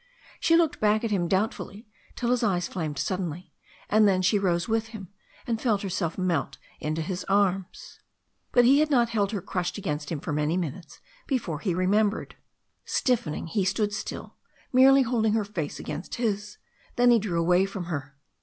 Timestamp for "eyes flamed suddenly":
2.41-3.53